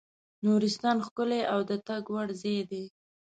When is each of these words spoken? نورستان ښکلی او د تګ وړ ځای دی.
نورستان 0.45 0.97
ښکلی 1.05 1.41
او 1.53 1.59
د 1.69 1.71
تګ 1.87 2.03
وړ 2.13 2.27
ځای 2.41 2.59
دی. 2.71 2.83